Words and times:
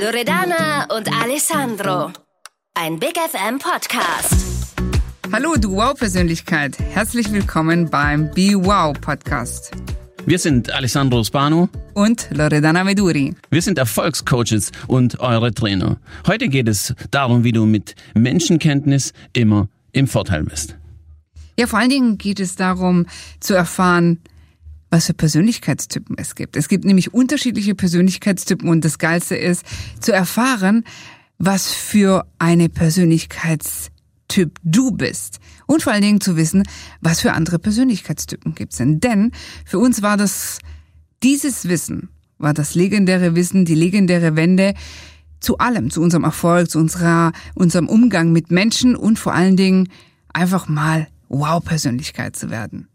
Loredana 0.00 0.86
und 0.96 1.10
Alessandro. 1.12 2.12
Ein 2.74 3.00
Big 3.00 3.14
FM 3.16 3.58
Podcast. 3.58 4.76
Hallo, 5.32 5.56
du 5.56 5.72
Wow-Persönlichkeit. 5.72 6.78
Herzlich 6.78 7.32
willkommen 7.32 7.90
beim 7.90 8.30
Be 8.30 8.52
Wow 8.54 8.96
Podcast. 9.00 9.72
Wir 10.24 10.38
sind 10.38 10.70
Alessandro 10.70 11.24
Spano 11.24 11.68
und 11.94 12.28
Loredana 12.30 12.84
Meduri. 12.84 13.34
Wir 13.50 13.60
sind 13.60 13.76
Erfolgscoaches 13.76 14.70
und 14.86 15.18
eure 15.18 15.52
Trainer. 15.52 15.98
Heute 16.28 16.48
geht 16.48 16.68
es 16.68 16.94
darum, 17.10 17.42
wie 17.42 17.52
du 17.52 17.66
mit 17.66 17.96
Menschenkenntnis 18.14 19.12
immer 19.32 19.66
im 19.90 20.06
Vorteil 20.06 20.44
bist. 20.44 20.76
Ja, 21.58 21.66
vor 21.66 21.80
allen 21.80 21.90
Dingen 21.90 22.18
geht 22.18 22.38
es 22.38 22.54
darum 22.54 23.06
zu 23.40 23.54
erfahren, 23.54 24.20
was 24.90 25.06
für 25.06 25.14
Persönlichkeitstypen 25.14 26.16
es 26.18 26.34
gibt. 26.34 26.56
Es 26.56 26.68
gibt 26.68 26.84
nämlich 26.84 27.12
unterschiedliche 27.12 27.74
Persönlichkeitstypen 27.74 28.68
und 28.68 28.84
das 28.84 28.98
Geilste 28.98 29.36
ist 29.36 29.64
zu 30.00 30.12
erfahren, 30.12 30.84
was 31.38 31.72
für 31.72 32.26
eine 32.38 32.68
Persönlichkeitstyp 32.68 34.58
du 34.62 34.90
bist. 34.92 35.38
Und 35.66 35.82
vor 35.82 35.92
allen 35.92 36.02
Dingen 36.02 36.20
zu 36.20 36.36
wissen, 36.36 36.64
was 37.00 37.20
für 37.20 37.32
andere 37.32 37.58
Persönlichkeitstypen 37.58 38.54
gibt 38.54 38.72
es 38.72 38.78
Denn 38.80 39.32
für 39.64 39.78
uns 39.78 40.02
war 40.02 40.16
das, 40.16 40.58
dieses 41.22 41.68
Wissen, 41.68 42.08
war 42.38 42.54
das 42.54 42.74
legendäre 42.74 43.34
Wissen, 43.34 43.64
die 43.64 43.74
legendäre 43.74 44.36
Wende 44.36 44.74
zu 45.40 45.58
allem, 45.58 45.90
zu 45.90 46.02
unserem 46.02 46.24
Erfolg, 46.24 46.70
zu 46.70 46.78
unserer, 46.78 47.32
unserem 47.54 47.88
Umgang 47.88 48.32
mit 48.32 48.50
Menschen 48.50 48.96
und 48.96 49.18
vor 49.18 49.34
allen 49.34 49.56
Dingen 49.56 49.88
einfach 50.32 50.68
mal 50.68 51.08
Wow-Persönlichkeit 51.28 52.34
zu 52.36 52.50
werden. 52.50 52.88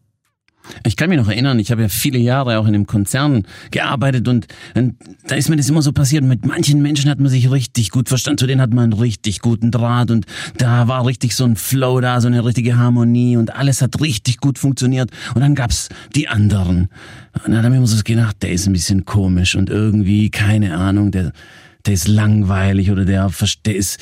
Ich 0.86 0.96
kann 0.96 1.10
mich 1.10 1.18
noch 1.18 1.28
erinnern, 1.28 1.60
ich 1.60 1.72
habe 1.72 1.82
ja 1.82 1.90
viele 1.90 2.18
Jahre 2.18 2.58
auch 2.58 2.64
in 2.66 2.76
einem 2.76 2.88
Konzern 2.88 3.44
gearbeitet 3.72 4.28
und, 4.28 4.48
und, 4.76 4.96
da 5.28 5.36
ist 5.36 5.50
mir 5.50 5.56
das 5.56 5.70
immer 5.70 5.82
so 5.82 5.92
passiert. 5.92 6.24
Mit 6.24 6.46
manchen 6.46 6.82
Menschen 6.82 7.10
hat 7.10 7.20
man 7.20 7.30
sich 7.30 7.52
richtig 7.52 7.90
gut 7.92 8.10
verstanden, 8.10 8.38
zu 8.38 8.48
denen 8.48 8.62
hat 8.62 8.74
man 8.74 8.86
einen 8.86 8.94
richtig 8.94 9.40
guten 9.40 9.72
Draht 9.72 10.12
und 10.12 10.26
da 10.58 10.88
war 10.88 11.06
richtig 11.06 11.36
so 11.36 11.46
ein 11.46 11.56
Flow 11.56 12.00
da, 12.00 12.22
so 12.22 12.28
eine 12.28 12.44
richtige 12.46 12.78
Harmonie 12.78 13.38
und 13.38 13.56
alles 13.56 13.82
hat 13.82 14.00
richtig 14.02 14.38
gut 14.38 14.58
funktioniert. 14.58 15.12
Und 15.36 15.42
dann 15.42 15.56
gab's 15.56 15.90
die 16.16 16.28
anderen. 16.28 16.90
Und 17.46 17.54
dann 17.54 17.64
habe 17.64 17.76
ich 17.76 17.82
mir 17.82 17.88
so 17.88 18.02
gedacht, 18.04 18.38
der 18.42 18.52
ist 18.52 18.68
ein 18.68 18.74
bisschen 18.74 19.06
komisch 19.06 19.56
und 19.56 19.70
irgendwie, 19.70 20.30
keine 20.30 20.78
Ahnung, 20.78 21.12
der, 21.12 21.32
der 21.86 21.94
ist 21.94 22.08
langweilig 22.08 22.92
oder 22.92 23.06
der 23.06 23.30
versteht, 23.30 23.76
ist, 23.76 24.00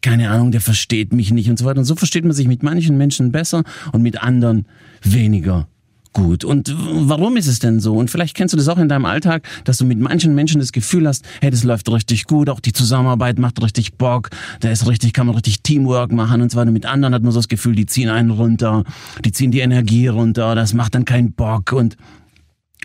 keine 0.00 0.30
Ahnung, 0.30 0.52
der 0.52 0.60
versteht 0.60 1.12
mich 1.12 1.32
nicht 1.32 1.50
und 1.50 1.58
so 1.58 1.64
weiter. 1.64 1.80
Und 1.80 1.84
so 1.84 1.96
versteht 1.96 2.24
man 2.24 2.32
sich 2.32 2.48
mit 2.48 2.62
manchen 2.62 2.96
Menschen 2.96 3.32
besser 3.32 3.64
und 3.92 4.02
mit 4.02 4.22
anderen 4.22 4.66
weniger 5.02 5.68
gut. 6.12 6.44
Und 6.44 6.74
warum 6.76 7.36
ist 7.36 7.46
es 7.46 7.58
denn 7.58 7.80
so? 7.80 7.94
Und 7.94 8.10
vielleicht 8.10 8.36
kennst 8.36 8.52
du 8.52 8.56
das 8.58 8.68
auch 8.68 8.78
in 8.78 8.88
deinem 8.88 9.04
Alltag, 9.04 9.46
dass 9.64 9.78
du 9.78 9.84
mit 9.84 9.98
manchen 9.98 10.34
Menschen 10.34 10.60
das 10.60 10.72
Gefühl 10.72 11.06
hast, 11.06 11.24
hey, 11.40 11.50
das 11.50 11.64
läuft 11.64 11.90
richtig 11.90 12.26
gut, 12.26 12.48
auch 12.48 12.60
die 12.60 12.72
Zusammenarbeit 12.72 13.38
macht 13.38 13.62
richtig 13.62 13.94
Bock, 13.94 14.30
da 14.60 14.70
ist 14.70 14.86
richtig, 14.86 15.12
kann 15.12 15.26
man 15.26 15.34
richtig 15.34 15.62
Teamwork 15.62 16.12
machen 16.12 16.42
und 16.42 16.54
weiter. 16.54 16.70
Mit 16.70 16.86
anderen 16.86 17.14
hat 17.14 17.22
man 17.22 17.32
so 17.32 17.38
das 17.38 17.48
Gefühl, 17.48 17.74
die 17.74 17.86
ziehen 17.86 18.08
einen 18.08 18.30
runter, 18.30 18.84
die 19.24 19.32
ziehen 19.32 19.50
die 19.50 19.60
Energie 19.60 20.08
runter, 20.08 20.54
das 20.54 20.74
macht 20.74 20.94
dann 20.94 21.04
keinen 21.04 21.32
Bock 21.32 21.72
und 21.72 21.96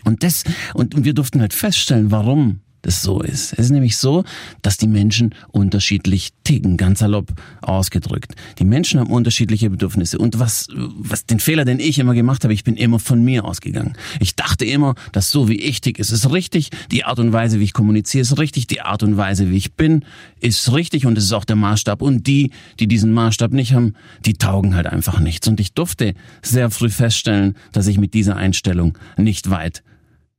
und 0.04 0.22
das, 0.22 0.44
und 0.74 1.04
wir 1.04 1.12
durften 1.12 1.40
halt 1.40 1.52
feststellen, 1.52 2.12
warum 2.12 2.60
das 2.88 3.02
so 3.02 3.20
ist. 3.20 3.52
Es 3.52 3.66
ist 3.66 3.70
nämlich 3.70 3.98
so, 3.98 4.24
dass 4.62 4.78
die 4.78 4.88
Menschen 4.88 5.34
unterschiedlich 5.48 6.30
ticken, 6.42 6.78
ganz 6.78 7.00
salopp 7.00 7.34
ausgedrückt. 7.60 8.34
Die 8.58 8.64
Menschen 8.64 8.98
haben 8.98 9.10
unterschiedliche 9.10 9.68
Bedürfnisse. 9.68 10.16
Und 10.16 10.38
was, 10.38 10.68
was 10.72 11.26
den 11.26 11.38
Fehler, 11.38 11.66
den 11.66 11.80
ich 11.80 11.98
immer 11.98 12.14
gemacht 12.14 12.44
habe, 12.44 12.54
ich 12.54 12.64
bin 12.64 12.76
immer 12.76 12.98
von 12.98 13.22
mir 13.22 13.44
ausgegangen. 13.44 13.92
Ich 14.20 14.36
dachte 14.36 14.64
immer, 14.64 14.94
dass 15.12 15.30
so 15.30 15.50
wie 15.50 15.56
ich 15.56 15.82
tick, 15.82 15.98
ist 15.98 16.12
es 16.12 16.32
richtig. 16.32 16.70
Die 16.90 17.04
Art 17.04 17.18
und 17.18 17.34
Weise, 17.34 17.60
wie 17.60 17.64
ich 17.64 17.74
kommuniziere, 17.74 18.22
ist 18.22 18.38
richtig. 18.38 18.66
Die 18.68 18.80
Art 18.80 19.02
und 19.02 19.18
Weise, 19.18 19.50
wie 19.50 19.56
ich 19.58 19.74
bin, 19.74 20.06
ist 20.40 20.72
richtig. 20.72 21.04
Und 21.04 21.18
es 21.18 21.24
ist 21.24 21.34
auch 21.34 21.44
der 21.44 21.56
Maßstab. 21.56 22.00
Und 22.00 22.26
die, 22.26 22.52
die 22.80 22.88
diesen 22.88 23.12
Maßstab 23.12 23.52
nicht 23.52 23.74
haben, 23.74 23.92
die 24.24 24.32
taugen 24.32 24.74
halt 24.74 24.86
einfach 24.86 25.20
nichts. 25.20 25.46
Und 25.46 25.60
ich 25.60 25.74
durfte 25.74 26.14
sehr 26.40 26.70
früh 26.70 26.88
feststellen, 26.88 27.54
dass 27.72 27.86
ich 27.86 27.98
mit 27.98 28.14
dieser 28.14 28.36
Einstellung 28.36 28.96
nicht 29.18 29.50
weit 29.50 29.82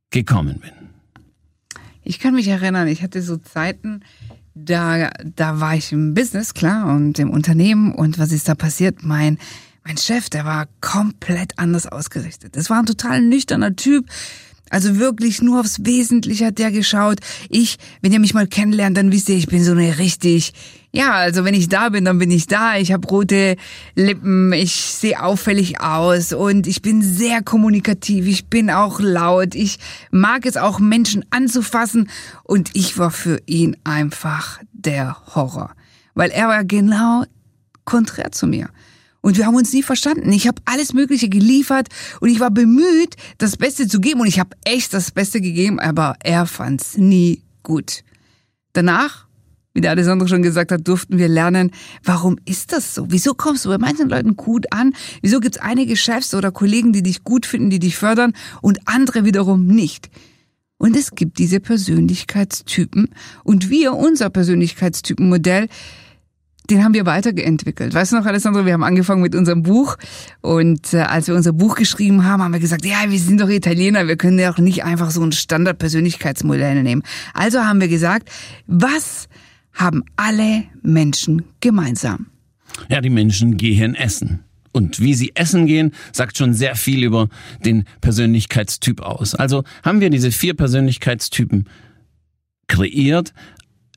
gekommen 0.09 0.59
bin. 0.59 0.88
Ich 2.09 2.17
kann 2.17 2.33
mich 2.33 2.47
erinnern, 2.47 2.87
ich 2.87 3.03
hatte 3.03 3.21
so 3.21 3.37
Zeiten, 3.37 3.99
da, 4.55 5.11
da 5.23 5.59
war 5.59 5.75
ich 5.75 5.91
im 5.91 6.15
Business, 6.15 6.55
klar, 6.55 6.87
und 6.87 7.19
im 7.19 7.29
Unternehmen. 7.29 7.93
Und 7.93 8.17
was 8.17 8.31
ist 8.31 8.49
da 8.49 8.55
passiert? 8.55 9.03
Mein, 9.03 9.37
mein 9.83 9.95
Chef, 9.95 10.27
der 10.27 10.43
war 10.43 10.67
komplett 10.81 11.59
anders 11.59 11.85
ausgerichtet. 11.85 12.55
Das 12.55 12.71
war 12.71 12.79
ein 12.79 12.87
total 12.87 13.21
nüchterner 13.21 13.75
Typ. 13.75 14.07
Also 14.69 14.97
wirklich 14.97 15.41
nur 15.41 15.59
aufs 15.59 15.85
Wesentliche 15.85 16.47
hat 16.47 16.59
der 16.59 16.72
geschaut. 16.72 17.19
Ich, 17.50 17.78
wenn 18.02 18.13
ihr 18.13 18.19
mich 18.19 18.34
mal 18.34 18.47
kennenlernt, 18.47 18.97
dann 18.97 19.12
wisst 19.12 19.30
ihr, 19.30 19.35
ich 19.35 19.47
bin 19.47 19.63
so 19.63 19.72
eine 19.72 19.97
richtig, 19.97 20.53
ja, 20.91 21.13
also 21.13 21.44
wenn 21.44 21.53
ich 21.53 21.69
da 21.69 21.90
bin, 21.90 22.06
dann 22.06 22.19
bin 22.19 22.31
ich 22.31 22.47
da. 22.47 22.78
Ich 22.78 22.91
habe 22.91 23.07
rote 23.07 23.56
Lippen, 23.96 24.53
ich 24.53 24.74
sehe 24.74 25.22
auffällig 25.22 25.81
aus 25.81 26.34
und 26.34 26.68
ich 26.68 26.81
bin 26.81 27.02
sehr 27.02 27.41
kommunikativ, 27.41 28.28
ich 28.28 28.46
bin 28.47 28.69
auch 28.69 29.00
laut, 29.00 29.56
ich 29.56 29.80
mag 30.12 30.46
es 30.46 30.57
auch 30.57 30.80
Menschen 30.80 31.25
anzufassen 31.31 32.09
und 32.44 32.72
ich 32.74 32.97
war 32.97 33.12
für 33.12 33.41
ihn 33.46 33.75
einfach 33.84 34.59
der 34.72 35.18
Horror, 35.36 35.72
weil 36.13 36.30
er 36.30 36.47
war 36.47 36.63
genau 36.63 37.24
konträr 37.86 38.31
zu 38.31 38.46
mir. 38.46 38.69
Und 39.22 39.38
wir 39.38 39.46
haben 39.46 39.56
uns 39.56 39.74
nie 39.74 39.84
verstanden. 39.84 40.31
Ich 40.31 40.47
habe 40.47 40.62
alles 40.66 40.94
Mögliche 40.94 41.30
geliefert 41.30 41.90
und 42.22 42.30
ich 42.30 42.40
war 42.40 42.52
bemüht, 42.52 43.16
das 43.38 43.57
Beste 43.57 43.88
zu 43.88 44.00
geben. 44.00 44.22
Und 44.22 44.28
ich 44.28 44.40
habe 44.40 44.56
echt 44.63 44.94
das 44.94 45.12
Beste 45.12 45.41
gegeben, 45.41 45.80
aber 45.80 46.16
er 46.24 46.46
fand's 46.46 46.97
nie 46.97 47.44
gut. 47.63 48.03
Danach, 48.74 49.28
wie 49.74 49.81
der 49.81 49.91
Alessandro 49.91 50.28
schon 50.28 50.41
gesagt 50.41 50.72
hat, 50.72 50.88
durften 50.88 51.18
wir 51.18 51.28
lernen, 51.28 51.72
warum 52.03 52.38
ist 52.46 52.72
das 52.72 52.96
so? 52.96 53.07
Wieso 53.09 53.34
kommst 53.34 53.66
du 53.66 53.69
bei 53.69 53.78
manchen 53.78 54.09
Leuten 54.09 54.35
gut 54.35 54.72
an? 54.72 54.94
Wieso 55.22 55.40
gibt's 55.40 55.57
einige 55.57 55.97
Chefs 55.97 56.34
oder 56.34 56.51
Kollegen, 56.51 56.94
die 56.94 57.03
dich 57.03 57.24
gut 57.24 57.46
finden, 57.46 57.69
die 57.69 57.80
dich 57.80 57.97
fördern 57.97 58.34
und 58.62 58.80
andere 58.86 59.25
wiederum 59.25 59.68
nicht? 59.68 60.09
Und 60.78 60.96
es 60.96 61.12
gibt 61.12 61.40
diese 61.40 61.59
Persönlichkeitstypen 61.59 63.09
und 63.44 63.69
wir, 63.69 63.96
unser 63.96 64.30
Persönlichkeitstypenmodell, 64.30 65.68
den 66.69 66.84
haben 66.84 66.94
wir 66.94 67.06
weiterentwickelt. 67.06 67.94
Weißt 67.94 68.12
du 68.12 68.18
noch, 68.18 68.25
Alessandro, 68.25 68.66
wir 68.66 68.74
haben 68.74 68.84
angefangen 68.84 69.22
mit 69.22 69.35
unserem 69.35 69.63
Buch 69.63 69.97
und 70.41 70.94
äh, 70.94 71.00
als 71.00 71.28
wir 71.28 71.35
unser 71.35 71.53
Buch 71.53 71.75
geschrieben 71.75 72.24
haben, 72.25 72.44
haben 72.44 72.53
wir 72.53 72.59
gesagt, 72.59 72.85
ja, 72.85 72.97
wir 73.07 73.19
sind 73.19 73.41
doch 73.41 73.50
Italiener, 73.50 74.07
wir 74.07 74.18
können 74.18 74.40
ja 74.40 74.52
auch 74.52 74.57
nicht 74.57 74.84
einfach 74.84 75.12
so 75.12 75.24
ein 75.24 75.31
Standardpersönlichkeitsmodell 75.31 76.84
nehmen. 76.84 77.03
Also 77.34 77.59
haben 77.59 77.81
wir 77.81 77.88
gesagt, 77.88 78.30
was 78.68 79.28
haben 79.74 80.03
alle 80.16 80.63
Menschen 80.81 81.44
gemeinsam? 81.62 82.28
Ja, 82.90 83.01
die 83.01 83.09
Menschen 83.09 83.57
gehen 83.57 83.96
essen. 83.96 84.44
Und 84.72 85.00
wie 85.00 85.16
sie 85.16 85.31
essen 85.36 85.66
gehen, 85.66 85.91
sagt 86.12 86.38
schon 86.38 86.53
sehr 86.53 86.75
viel 86.75 87.03
über 87.03 87.30
den 87.66 87.86
Persönlichkeitstyp 88.01 89.01
aus. 89.01 89.34
Also 89.34 89.63
haben 89.84 90.00
wir 90.00 90.09
diese 90.12 90.31
vier 90.31 90.53
Persönlichkeitstypen 90.53 91.68
kreiert 92.68 93.34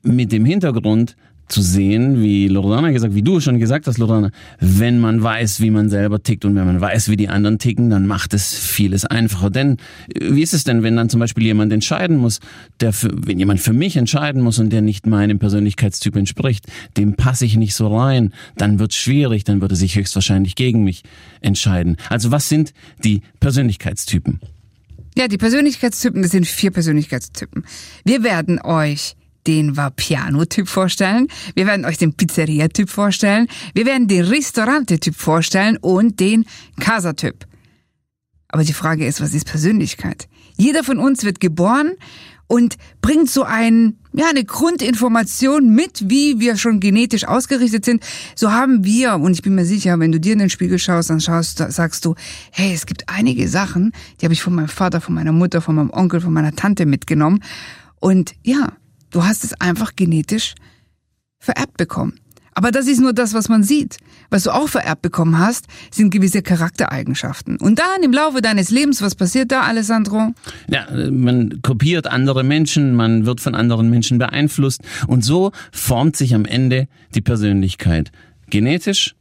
mit 0.01 0.31
dem 0.31 0.45
Hintergrund, 0.45 1.15
zu 1.47 1.61
sehen, 1.61 2.21
wie 2.21 2.47
Lorana 2.47 2.91
gesagt, 2.91 3.15
wie 3.15 3.21
du 3.21 3.39
schon 3.39 3.59
gesagt 3.59 3.87
hast, 3.87 3.97
Lorana, 3.97 4.31
wenn 4.59 4.99
man 4.99 5.21
weiß, 5.21 5.61
wie 5.61 5.71
man 5.71 5.89
selber 5.89 6.21
tickt 6.21 6.45
und 6.45 6.55
wenn 6.55 6.65
man 6.65 6.81
weiß, 6.81 7.09
wie 7.09 7.15
die 7.15 7.29
anderen 7.29 7.59
ticken, 7.59 7.89
dann 7.89 8.07
macht 8.07 8.33
es 8.33 8.57
vieles 8.57 9.05
einfacher. 9.05 9.49
Denn 9.49 9.77
wie 10.19 10.41
ist 10.41 10.53
es 10.53 10.63
denn, 10.63 10.83
wenn 10.83 10.95
dann 10.95 11.09
zum 11.09 11.19
Beispiel 11.19 11.43
jemand 11.43 11.71
entscheiden 11.73 12.17
muss, 12.17 12.39
der 12.79 12.93
für, 12.93 13.11
wenn 13.13 13.39
jemand 13.39 13.59
für 13.59 13.73
mich 13.73 13.97
entscheiden 13.97 14.41
muss 14.41 14.59
und 14.59 14.71
der 14.71 14.81
nicht 14.81 15.05
meinem 15.05 15.39
Persönlichkeitstyp 15.39 16.15
entspricht, 16.15 16.65
dem 16.97 17.15
passe 17.15 17.45
ich 17.45 17.55
nicht 17.55 17.75
so 17.75 17.95
rein, 17.95 18.33
dann 18.57 18.79
wird 18.79 18.91
es 18.91 18.97
schwierig, 18.97 19.43
dann 19.43 19.61
wird 19.61 19.71
er 19.71 19.77
sich 19.77 19.95
höchstwahrscheinlich 19.95 20.55
gegen 20.55 20.83
mich 20.83 21.03
entscheiden. 21.41 21.97
Also 22.09 22.31
was 22.31 22.49
sind 22.49 22.73
die 23.03 23.21
Persönlichkeitstypen? 23.39 24.39
Ja, 25.15 25.27
die 25.27 25.37
Persönlichkeitstypen, 25.37 26.23
das 26.23 26.31
sind 26.31 26.47
vier 26.47 26.71
Persönlichkeitstypen. 26.71 27.65
Wir 28.03 28.23
werden 28.23 28.59
euch 28.59 29.15
den 29.47 29.77
Vapiano-Typ 29.77 30.67
vorstellen. 30.67 31.27
Wir 31.55 31.65
werden 31.67 31.85
euch 31.85 31.97
den 31.97 32.13
Pizzeria-Typ 32.13 32.89
vorstellen. 32.89 33.47
Wir 33.73 33.85
werden 33.85 34.07
den 34.07 34.25
Restaurante-Typ 34.25 35.15
vorstellen 35.15 35.77
und 35.77 36.19
den 36.19 36.45
Casa-Typ. 36.79 37.45
Aber 38.47 38.63
die 38.63 38.73
Frage 38.73 39.05
ist, 39.07 39.19
was 39.19 39.33
ist 39.33 39.45
Persönlichkeit? 39.45 40.27
Jeder 40.57 40.83
von 40.83 40.99
uns 40.99 41.23
wird 41.23 41.39
geboren 41.39 41.93
und 42.47 42.77
bringt 43.01 43.31
so 43.31 43.43
ein, 43.43 43.97
ja, 44.13 44.27
eine 44.29 44.43
Grundinformation 44.43 45.73
mit, 45.73 46.07
wie 46.07 46.39
wir 46.39 46.57
schon 46.57 46.79
genetisch 46.79 47.25
ausgerichtet 47.25 47.83
sind. 47.83 48.03
So 48.35 48.51
haben 48.51 48.83
wir, 48.83 49.15
und 49.15 49.33
ich 49.33 49.41
bin 49.41 49.55
mir 49.55 49.65
sicher, 49.65 49.99
wenn 49.99 50.11
du 50.11 50.19
dir 50.19 50.33
in 50.33 50.39
den 50.39 50.51
Spiegel 50.51 50.77
schaust, 50.77 51.09
dann 51.09 51.19
schaust, 51.19 51.57
sagst 51.57 52.05
du, 52.05 52.13
hey, 52.51 52.73
es 52.73 52.85
gibt 52.85 53.09
einige 53.09 53.47
Sachen, 53.47 53.91
die 54.21 54.25
habe 54.25 54.33
ich 54.33 54.43
von 54.43 54.53
meinem 54.53 54.67
Vater, 54.67 55.01
von 55.01 55.15
meiner 55.15 55.31
Mutter, 55.31 55.61
von 55.61 55.73
meinem 55.73 55.89
Onkel, 55.89 56.21
von 56.21 56.33
meiner 56.33 56.55
Tante 56.55 56.85
mitgenommen. 56.85 57.43
Und 57.99 58.33
ja, 58.43 58.73
Du 59.13 59.23
hast 59.23 59.43
es 59.43 59.53
einfach 59.61 59.95
genetisch 59.95 60.55
vererbt 61.39 61.77
bekommen. 61.77 62.19
Aber 62.55 62.71
das 62.71 62.87
ist 62.87 62.99
nur 62.99 63.13
das, 63.13 63.33
was 63.33 63.47
man 63.47 63.63
sieht. 63.63 63.97
Was 64.29 64.43
du 64.43 64.51
auch 64.51 64.67
vererbt 64.67 65.01
bekommen 65.01 65.37
hast, 65.37 65.65
sind 65.91 66.09
gewisse 66.11 66.41
Charaktereigenschaften. 66.41 67.57
Und 67.57 67.79
dann 67.79 68.03
im 68.03 68.11
Laufe 68.11 68.41
deines 68.41 68.69
Lebens, 68.69 69.01
was 69.01 69.15
passiert 69.15 69.51
da, 69.51 69.61
Alessandro? 69.61 70.33
Ja, 70.67 70.87
man 71.11 71.61
kopiert 71.61 72.07
andere 72.07 72.43
Menschen, 72.43 72.95
man 72.95 73.25
wird 73.25 73.39
von 73.39 73.55
anderen 73.55 73.89
Menschen 73.89 74.17
beeinflusst 74.17 74.81
und 75.07 75.23
so 75.23 75.51
formt 75.71 76.15
sich 76.15 76.33
am 76.33 76.45
Ende 76.45 76.87
die 77.15 77.21
Persönlichkeit. 77.21 78.11
Genetisch 78.49 79.15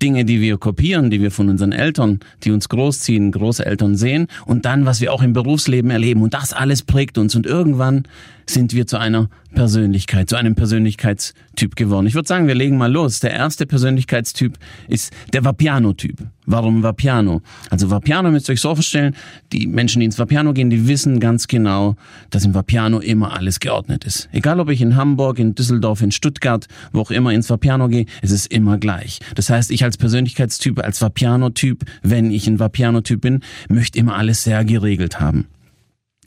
Dinge, 0.00 0.24
die 0.24 0.40
wir 0.40 0.58
kopieren, 0.58 1.10
die 1.10 1.20
wir 1.20 1.32
von 1.32 1.48
unseren 1.48 1.72
Eltern, 1.72 2.20
die 2.44 2.52
uns 2.52 2.68
großziehen, 2.68 3.32
Großeltern 3.32 3.96
sehen 3.96 4.28
und 4.46 4.64
dann, 4.64 4.86
was 4.86 5.00
wir 5.00 5.12
auch 5.12 5.22
im 5.22 5.32
Berufsleben 5.32 5.90
erleben. 5.90 6.22
Und 6.22 6.34
das 6.34 6.52
alles 6.52 6.82
prägt 6.82 7.18
uns. 7.18 7.34
Und 7.34 7.46
irgendwann 7.46 8.04
sind 8.50 8.72
wir 8.72 8.86
zu 8.86 8.98
einer 8.98 9.28
Persönlichkeit, 9.54 10.28
zu 10.28 10.36
einem 10.36 10.54
Persönlichkeitstyp 10.54 11.74
geworden. 11.76 12.06
Ich 12.06 12.14
würde 12.14 12.28
sagen, 12.28 12.46
wir 12.46 12.54
legen 12.54 12.76
mal 12.76 12.92
los. 12.92 13.20
Der 13.20 13.32
erste 13.32 13.66
Persönlichkeitstyp 13.66 14.58
ist 14.88 15.12
der 15.32 15.44
Vapiano-Typ. 15.44 16.18
Warum 16.46 16.82
Vapiano? 16.82 17.42
Also 17.70 17.90
Vapiano 17.90 18.30
müsst 18.30 18.48
ihr 18.48 18.54
euch 18.54 18.60
so 18.60 18.74
vorstellen, 18.74 19.14
die 19.52 19.66
Menschen, 19.66 20.00
die 20.00 20.06
ins 20.06 20.18
Vapiano 20.18 20.52
gehen, 20.52 20.70
die 20.70 20.86
wissen 20.88 21.20
ganz 21.20 21.46
genau, 21.46 21.96
dass 22.30 22.44
im 22.44 22.54
Vapiano 22.54 23.00
immer 23.00 23.34
alles 23.34 23.60
geordnet 23.60 24.04
ist. 24.04 24.28
Egal 24.32 24.60
ob 24.60 24.70
ich 24.70 24.80
in 24.80 24.96
Hamburg, 24.96 25.38
in 25.38 25.54
Düsseldorf, 25.54 26.00
in 26.00 26.10
Stuttgart, 26.10 26.66
wo 26.92 27.00
auch 27.00 27.10
immer 27.10 27.32
ins 27.32 27.50
Vapiano 27.50 27.88
gehe, 27.88 28.06
es 28.22 28.30
ist 28.30 28.46
immer 28.46 28.78
gleich. 28.78 29.20
Das 29.34 29.50
heißt, 29.50 29.70
ich 29.70 29.84
als 29.84 29.96
Persönlichkeitstyp, 29.96 30.78
als 30.78 31.02
Vapiano-Typ, 31.02 31.84
wenn 32.02 32.30
ich 32.30 32.46
ein 32.46 32.58
Vapiano-Typ 32.58 33.20
bin, 33.20 33.40
möchte 33.68 33.98
immer 33.98 34.16
alles 34.16 34.44
sehr 34.44 34.64
geregelt 34.64 35.20
haben. 35.20 35.46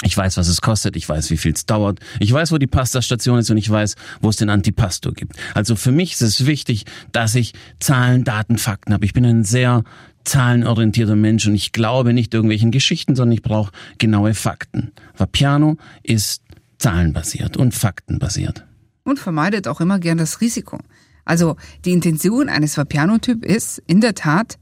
Ich 0.04 0.18
weiß, 0.18 0.38
was 0.38 0.48
es 0.48 0.62
kostet, 0.62 0.96
ich 0.96 1.08
weiß, 1.08 1.30
wie 1.30 1.38
viel 1.38 1.54
es 1.54 1.66
dauert, 1.66 2.00
ich 2.20 2.32
weiß, 2.32 2.52
wo 2.52 2.58
die 2.58 2.68
Pastastation 2.68 3.40
ist 3.40 3.52
und 3.52 3.58
ich 3.58 3.70
weiß, 3.70 3.96
wo 4.20 4.30
es 4.30 4.36
den 4.36 4.50
Antipasto 4.50 5.12
gibt. 5.12 5.36
Also 5.54 5.76
für 5.76 5.92
mich 5.92 6.14
ist 6.14 6.22
es 6.22 6.46
wichtig, 6.46 6.86
dass 7.12 7.36
ich 7.36 7.54
Zahlen, 7.80 8.24
Daten, 8.24 8.58
Fakten 8.58 8.94
habe. 8.94 9.06
Ich 9.06 9.14
bin 9.14 9.26
ein 9.26 9.44
sehr 9.44 9.84
zahlenorientierter 10.24 11.16
Mensch 11.16 11.48
und 11.48 11.56
ich 11.56 11.72
glaube 11.72 12.14
nicht 12.14 12.34
irgendwelchen 12.34 12.72
Geschichten, 12.72 13.16
sondern 13.16 13.34
ich 13.34 13.42
brauche 13.42 13.72
genaue 13.98 14.34
Fakten. 14.34 14.92
Vapiano 15.16 15.78
ist 16.04 16.44
zahlenbasiert 16.78 17.58
und 17.58 17.74
faktenbasiert. 17.74 18.66
Und 19.04 19.20
vermeidet 19.20 19.68
auch 19.68 19.82
immer 19.82 20.00
gern 20.00 20.18
das 20.18 20.42
Risiko. 20.42 20.80
Also 21.26 21.56
die 21.86 21.92
Intention 21.92 22.50
eines 22.50 22.78
Vapiano-Typ 22.78 23.46
ist 23.46 23.82
in 23.88 24.02
der 24.02 24.16
Tat, 24.16 24.58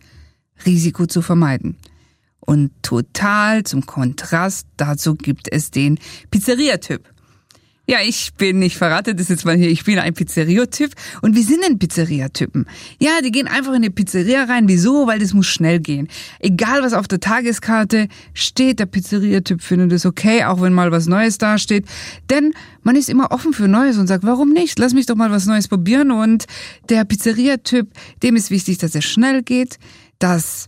Risiko 0.66 1.06
zu 1.06 1.22
vermeiden. 1.22 1.78
Und 2.50 2.72
total 2.82 3.62
zum 3.62 3.86
Kontrast 3.86 4.66
dazu 4.76 5.14
gibt 5.14 5.52
es 5.52 5.70
den 5.70 6.00
Pizzeria-Typ. 6.32 7.04
Ja, 7.86 8.00
ich 8.04 8.34
bin, 8.40 8.60
ich 8.64 8.76
verrate 8.76 9.14
das 9.14 9.30
jetzt 9.30 9.46
mal 9.46 9.56
hier, 9.56 9.70
ich 9.70 9.84
bin 9.84 10.00
ein 10.00 10.16
Pizzeria-Typ. 10.16 10.94
Und 11.22 11.36
wie 11.36 11.44
sind 11.44 11.64
denn 11.64 11.78
Pizzeria-Typen? 11.78 12.66
Ja, 13.00 13.22
die 13.24 13.30
gehen 13.30 13.46
einfach 13.46 13.74
in 13.74 13.84
eine 13.84 13.92
Pizzeria 13.92 14.46
rein. 14.46 14.68
Wieso? 14.68 15.06
Weil 15.06 15.20
das 15.20 15.36
muss 15.36 15.46
schnell 15.46 15.80
gehen. 15.80 16.08
Egal 16.40 16.82
was 16.82 16.94
auf 16.94 17.08
der 17.08 17.20
Tageskarte 17.20 18.08
steht, 18.34 18.80
der 18.80 18.88
Pizzeria-Typ 18.88 19.62
findet 19.62 19.92
es 19.92 20.08
okay, 20.08 20.44
auch 20.44 20.60
wenn 20.60 20.74
mal 20.74 20.92
was 20.92 21.06
Neues 21.06 21.38
dasteht. 21.38 21.86
Denn 22.32 22.54
man 22.82 22.96
ist 22.96 23.10
immer 23.10 23.32
offen 23.32 23.54
für 23.54 23.68
Neues 23.68 24.00
und 24.00 24.08
sagt, 24.08 24.24
warum 24.24 24.54
nicht? 24.54 24.80
Lass 24.80 24.96
mich 24.96 25.06
doch 25.06 25.16
mal 25.16 25.30
was 25.30 25.46
Neues 25.46 25.68
probieren. 25.68 26.10
Und 26.10 26.48
der 26.90 27.06
Pizzeria-Typ, 27.06 27.92
dem 28.24 28.36
ist 28.36 28.50
wichtig, 28.50 28.80
dass 28.80 28.96
er 28.96 29.04
schnell 29.04 29.44
geht, 29.44 29.78
dass 30.18 30.68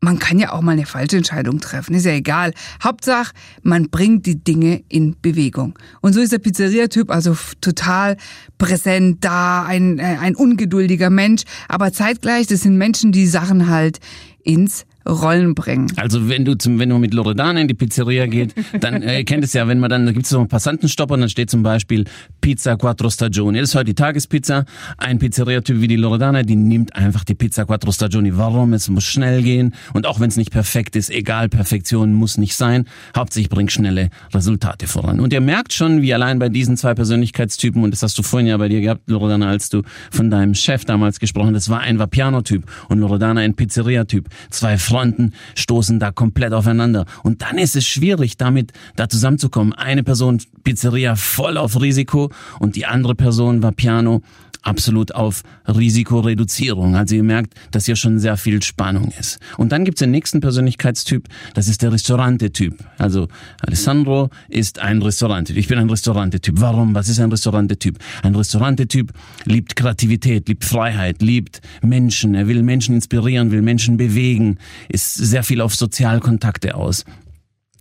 man 0.00 0.18
kann 0.18 0.38
ja 0.38 0.52
auch 0.52 0.62
mal 0.62 0.72
eine 0.72 0.86
falsche 0.86 1.18
Entscheidung 1.18 1.60
treffen, 1.60 1.94
ist 1.94 2.06
ja 2.06 2.12
egal. 2.12 2.52
Hauptsache, 2.82 3.32
man 3.62 3.90
bringt 3.90 4.24
die 4.24 4.42
Dinge 4.42 4.82
in 4.88 5.16
Bewegung. 5.20 5.78
Und 6.00 6.14
so 6.14 6.20
ist 6.20 6.32
der 6.32 6.38
Pizzeria-Typ 6.38 7.10
also 7.10 7.36
total 7.60 8.16
präsent 8.56 9.24
da, 9.24 9.64
ein, 9.64 9.98
äh, 9.98 10.16
ein 10.20 10.34
ungeduldiger 10.34 11.10
Mensch, 11.10 11.42
aber 11.68 11.92
zeitgleich, 11.92 12.46
das 12.46 12.60
sind 12.60 12.78
Menschen, 12.78 13.12
die 13.12 13.26
Sachen 13.26 13.68
halt 13.68 13.98
ins 14.42 14.86
Rollen 15.06 15.54
bringen. 15.54 15.90
Also 15.96 16.28
wenn 16.28 16.44
du 16.44 16.56
zum, 16.56 16.78
wenn 16.78 16.88
du 16.88 16.98
mit 16.98 17.14
Loredana 17.14 17.60
in 17.60 17.68
die 17.68 17.74
Pizzeria 17.74 18.26
geht, 18.26 18.54
dann 18.80 19.02
äh, 19.02 19.24
kennt 19.24 19.44
es 19.44 19.52
ja, 19.52 19.66
wenn 19.66 19.80
man 19.80 19.90
dann, 19.90 20.06
da 20.06 20.12
gibt 20.12 20.24
es 20.24 20.30
so 20.30 20.38
einen 20.38 20.48
Passantenstopper 20.48 21.14
und 21.14 21.20
dann 21.20 21.30
steht 21.30 21.50
zum 21.50 21.62
Beispiel 21.62 22.04
Pizza 22.40 22.76
Quattro 22.76 23.10
Stagioni. 23.10 23.58
Das 23.60 23.70
ist 23.70 23.74
heute 23.74 23.86
die 23.86 23.94
Tagespizza. 23.94 24.64
Ein 24.96 25.18
Pizzeria-Typ 25.18 25.80
wie 25.80 25.88
die 25.88 25.96
Loredana, 25.96 26.42
die 26.42 26.56
nimmt 26.56 26.94
einfach 26.96 27.24
die 27.24 27.34
Pizza 27.34 27.64
Quattro 27.64 27.92
Stagioni. 27.92 28.36
Warum? 28.36 28.72
Es 28.72 28.88
muss 28.88 29.04
schnell 29.04 29.42
gehen 29.42 29.74
und 29.92 30.06
auch 30.06 30.20
wenn 30.20 30.28
es 30.28 30.36
nicht 30.36 30.50
perfekt 30.50 30.96
ist, 30.96 31.10
egal, 31.10 31.48
Perfektion 31.48 32.14
muss 32.14 32.38
nicht 32.38 32.54
sein. 32.54 32.86
Hauptsächlich 33.16 33.50
bringt 33.50 33.72
schnelle 33.72 34.10
Resultate 34.32 34.86
voran. 34.86 35.20
Und 35.20 35.32
ihr 35.32 35.40
merkt 35.40 35.72
schon, 35.72 36.02
wie 36.02 36.14
allein 36.14 36.38
bei 36.38 36.48
diesen 36.48 36.76
zwei 36.76 36.94
Persönlichkeitstypen, 36.94 37.82
und 37.82 37.90
das 37.90 38.02
hast 38.02 38.18
du 38.18 38.22
vorhin 38.22 38.46
ja 38.46 38.56
bei 38.56 38.68
dir 38.68 38.80
gehabt, 38.80 39.08
Loredana, 39.08 39.48
als 39.48 39.68
du 39.68 39.82
von 40.10 40.30
deinem 40.30 40.54
Chef 40.54 40.84
damals 40.84 41.20
gesprochen 41.20 41.54
hast, 41.54 41.66
das 41.66 41.68
war 41.68 41.80
ein 41.80 41.98
Vapiano-Typ 41.98 42.64
und 42.88 42.98
Loredana 42.98 43.40
ein 43.40 43.54
Pizzeria-Typ. 43.54 44.28
Zwei 44.50 44.78
Fronten 44.78 45.32
stoßen 45.54 45.98
da 45.98 46.10
komplett 46.10 46.52
aufeinander. 46.52 47.06
Und 47.22 47.42
dann 47.42 47.58
ist 47.58 47.76
es 47.76 47.86
schwierig, 47.86 48.36
damit 48.36 48.72
da 48.96 49.08
zusammenzukommen. 49.08 49.72
Eine 49.72 50.02
Person 50.02 50.40
Pizzeria 50.64 51.16
voll 51.16 51.56
auf 51.56 51.80
Risiko 51.80 52.29
und 52.58 52.76
die 52.76 52.86
andere 52.86 53.14
Person 53.14 53.62
war 53.62 53.72
Piano 53.72 54.22
absolut 54.62 55.14
auf 55.14 55.42
Risikoreduzierung. 55.66 56.96
Also 56.96 57.14
ihr 57.14 57.22
merkt, 57.22 57.54
dass 57.70 57.86
hier 57.86 57.96
schon 57.96 58.18
sehr 58.18 58.36
viel 58.36 58.62
Spannung 58.62 59.12
ist. 59.18 59.38
Und 59.56 59.72
dann 59.72 59.84
gibt's 59.84 60.00
den 60.00 60.10
nächsten 60.10 60.40
Persönlichkeitstyp, 60.40 61.28
das 61.54 61.68
ist 61.68 61.82
der 61.82 61.92
Restaurante-Typ. 61.92 62.74
Also 62.98 63.28
Alessandro 63.60 64.30
ist 64.48 64.78
ein 64.78 65.02
Restaurante. 65.02 65.52
Ich 65.54 65.68
bin 65.68 65.78
ein 65.78 65.88
Restaurante-Typ. 65.88 66.60
Warum? 66.60 66.94
Was 66.94 67.08
ist 67.08 67.20
ein 67.20 67.30
Restaurante-Typ? 67.30 67.98
Ein 68.22 68.34
Restaurante-Typ 68.34 69.12
liebt 69.44 69.76
Kreativität, 69.76 70.48
liebt 70.48 70.64
Freiheit, 70.64 71.22
liebt 71.22 71.60
Menschen. 71.82 72.34
Er 72.34 72.46
will 72.46 72.62
Menschen 72.62 72.94
inspirieren, 72.94 73.50
will 73.50 73.62
Menschen 73.62 73.96
bewegen, 73.96 74.58
ist 74.88 75.14
sehr 75.14 75.42
viel 75.42 75.60
auf 75.60 75.74
Sozialkontakte 75.74 76.74
aus 76.74 77.04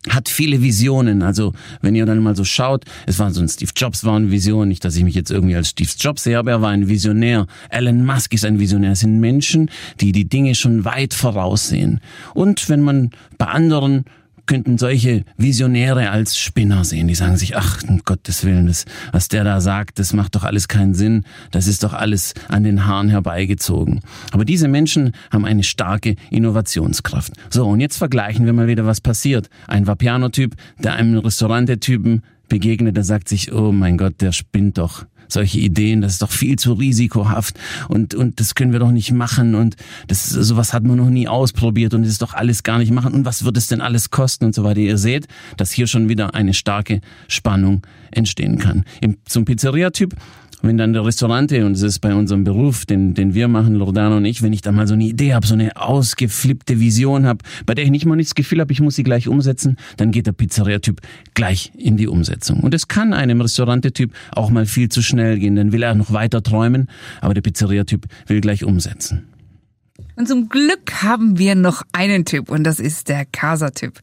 hat 0.07 0.29
viele 0.29 0.61
Visionen. 0.61 1.21
Also 1.21 1.53
wenn 1.81 1.95
ihr 1.95 2.05
dann 2.05 2.23
mal 2.23 2.35
so 2.35 2.45
schaut, 2.45 2.85
es 3.05 3.19
war 3.19 3.31
so 3.31 3.41
ein 3.41 3.49
Steve 3.49 3.71
Jobs 3.75 4.03
war 4.03 4.15
eine 4.15 4.31
Vision, 4.31 4.67
nicht, 4.67 4.85
dass 4.85 4.95
ich 4.95 5.03
mich 5.03 5.15
jetzt 5.15 5.31
irgendwie 5.31 5.55
als 5.55 5.69
Steve 5.69 5.89
Jobs 5.97 6.23
sehe, 6.23 6.37
aber 6.37 6.51
er 6.51 6.61
war 6.61 6.69
ein 6.69 6.87
Visionär. 6.87 7.47
Elon 7.69 8.05
Musk 8.05 8.33
ist 8.33 8.45
ein 8.45 8.59
Visionär. 8.59 8.93
Es 8.93 9.01
sind 9.01 9.19
Menschen, 9.19 9.69
die 9.99 10.11
die 10.11 10.27
Dinge 10.27 10.55
schon 10.55 10.85
weit 10.85 11.13
voraussehen. 11.13 11.99
Und 12.33 12.69
wenn 12.69 12.81
man 12.81 13.11
bei 13.37 13.47
anderen 13.47 14.05
könnten 14.49 14.79
solche 14.79 15.25
Visionäre 15.37 16.09
als 16.09 16.35
Spinner 16.39 16.83
sehen. 16.83 17.07
Die 17.07 17.13
sagen 17.13 17.37
sich, 17.37 17.55
ach, 17.55 17.83
um 17.87 18.01
Gottes 18.03 18.43
Willen, 18.43 18.65
das, 18.65 18.85
was 19.11 19.27
der 19.27 19.43
da 19.43 19.61
sagt, 19.61 19.99
das 19.99 20.11
macht 20.11 20.33
doch 20.33 20.43
alles 20.43 20.67
keinen 20.67 20.95
Sinn. 20.95 21.23
Das 21.51 21.67
ist 21.67 21.83
doch 21.83 21.93
alles 21.93 22.33
an 22.47 22.63
den 22.63 22.87
Haaren 22.87 23.09
herbeigezogen. 23.09 23.99
Aber 24.31 24.45
diese 24.45 24.67
Menschen 24.67 25.11
haben 25.31 25.45
eine 25.45 25.61
starke 25.61 26.15
Innovationskraft. 26.31 27.33
So, 27.51 27.67
und 27.67 27.79
jetzt 27.79 27.97
vergleichen 27.97 28.47
wir 28.47 28.53
mal 28.53 28.65
wieder, 28.65 28.87
was 28.87 29.01
passiert. 29.01 29.51
Ein 29.67 29.85
Vapiano-Typ, 29.85 30.55
der 30.79 30.93
einem 30.93 31.19
Restaurantetypen 31.19 32.23
begegnet, 32.47 32.97
der 32.97 33.03
sagt 33.03 33.29
sich, 33.29 33.53
oh 33.53 33.71
mein 33.71 33.99
Gott, 33.99 34.19
der 34.19 34.31
spinnt 34.31 34.79
doch 34.79 35.05
solche 35.33 35.59
Ideen, 35.59 36.01
das 36.01 36.13
ist 36.13 36.21
doch 36.21 36.31
viel 36.31 36.57
zu 36.57 36.73
risikohaft 36.73 37.57
und, 37.87 38.15
und 38.15 38.39
das 38.39 38.55
können 38.55 38.71
wir 38.71 38.79
doch 38.79 38.91
nicht 38.91 39.11
machen 39.11 39.55
und 39.55 39.75
das, 40.07 40.29
sowas 40.29 40.73
hat 40.73 40.83
man 40.83 40.97
noch 40.97 41.09
nie 41.09 41.27
ausprobiert 41.27 41.93
und 41.93 42.03
das 42.03 42.11
ist 42.11 42.21
doch 42.21 42.33
alles 42.33 42.63
gar 42.63 42.77
nicht 42.79 42.91
machen 42.91 43.13
und 43.13 43.25
was 43.25 43.45
wird 43.45 43.57
es 43.57 43.67
denn 43.67 43.81
alles 43.81 44.09
kosten 44.09 44.45
und 44.45 44.55
so 44.55 44.63
weiter. 44.63 44.79
Ihr 44.79 44.97
seht, 44.97 45.27
dass 45.57 45.71
hier 45.71 45.87
schon 45.87 46.09
wieder 46.09 46.33
eine 46.33 46.53
starke 46.53 47.01
Spannung 47.27 47.81
entstehen 48.11 48.57
kann. 48.57 48.85
Im, 49.01 49.17
zum 49.25 49.45
Pizzeria-Typ 49.45 50.15
wenn 50.61 50.77
dann 50.77 50.93
der 50.93 51.05
Restaurante, 51.05 51.65
und 51.65 51.73
es 51.73 51.81
ist 51.81 51.99
bei 51.99 52.13
unserem 52.13 52.43
Beruf, 52.43 52.85
den, 52.85 53.13
den 53.13 53.33
wir 53.33 53.47
machen, 53.47 53.75
Loredana 53.75 54.17
und 54.17 54.25
ich, 54.25 54.41
wenn 54.41 54.53
ich 54.53 54.61
da 54.61 54.71
mal 54.71 54.87
so 54.87 54.93
eine 54.93 55.05
Idee 55.05 55.33
habe, 55.33 55.47
so 55.47 55.53
eine 55.53 55.77
ausgeflippte 55.77 56.79
Vision 56.79 57.25
habe, 57.25 57.39
bei 57.65 57.75
der 57.75 57.85
ich 57.85 57.91
nicht 57.91 58.05
mal 58.05 58.15
nicht 58.15 58.29
das 58.29 58.35
Gefühl 58.35 58.59
habe, 58.59 58.71
ich 58.71 58.81
muss 58.81 58.95
sie 58.95 59.03
gleich 59.03 59.27
umsetzen, 59.27 59.77
dann 59.97 60.11
geht 60.11 60.27
der 60.27 60.33
Pizzeria-Typ 60.33 61.01
gleich 61.33 61.71
in 61.77 61.97
die 61.97 62.07
Umsetzung. 62.07 62.59
Und 62.59 62.73
es 62.73 62.87
kann 62.87 63.13
einem 63.13 63.39
Restaurante-Typ 63.41 64.11
auch 64.31 64.49
mal 64.49 64.65
viel 64.65 64.89
zu 64.89 65.01
schnell 65.01 65.39
gehen, 65.39 65.55
dann 65.55 65.71
will 65.71 65.83
er 65.83 65.95
noch 65.95 66.11
weiter 66.11 66.43
träumen, 66.43 66.87
aber 67.21 67.33
der 67.33 67.41
Pizzeria-Typ 67.41 68.05
will 68.27 68.41
gleich 68.41 68.65
umsetzen. 68.65 69.27
Und 70.15 70.27
zum 70.27 70.49
Glück 70.49 71.01
haben 71.01 71.37
wir 71.37 71.55
noch 71.55 71.83
einen 71.93 72.25
Typ 72.25 72.49
und 72.49 72.65
das 72.65 72.81
ist 72.81 73.07
der 73.07 73.25
Casa-Typ. 73.25 73.99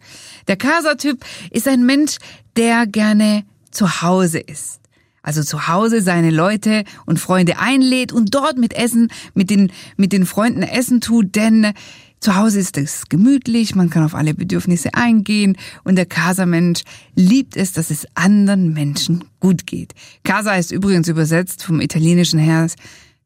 Der 0.49 0.57
Casa-Typ 0.57 1.23
ist 1.51 1.69
ein 1.69 1.85
Mensch, 1.85 2.17
der 2.57 2.87
gerne 2.87 3.45
zu 3.71 4.01
Hause 4.01 4.39
ist 4.39 4.81
also 5.27 5.43
zu 5.43 5.67
Hause 5.67 6.01
seine 6.01 6.31
Leute 6.31 6.85
und 7.05 7.19
Freunde 7.19 7.59
einlädt 7.59 8.13
und 8.13 8.35
dort 8.35 8.57
mit 8.57 8.73
Essen, 8.73 9.09
mit 9.35 9.51
den, 9.51 9.73
mit 9.97 10.13
den 10.13 10.25
Freunden 10.25 10.63
Essen 10.63 11.01
tut, 11.01 11.35
denn 11.35 11.73
zu 12.21 12.37
Hause 12.37 12.61
ist 12.61 12.79
es 12.79 13.09
gemütlich, 13.09 13.75
man 13.75 13.91
kann 13.91 14.05
auf 14.05 14.15
alle 14.15 14.35
Bedürfnisse 14.35 14.95
eingehen 14.95 15.57
und 15.83 15.97
der 15.97 16.07
Casa-Mensch 16.07 16.83
liebt 17.17 17.57
es, 17.57 17.73
dass 17.73 17.91
es 17.91 18.07
anderen 18.15 18.73
Menschen 18.73 19.25
gut 19.41 19.67
geht. 19.67 19.95
Casa 20.23 20.55
ist 20.55 20.71
übrigens 20.71 21.09
übersetzt 21.09 21.65
vom 21.65 21.81
italienischen 21.81 22.39
her 22.39 22.69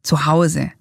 zu 0.02 0.24
Hause. 0.24 0.72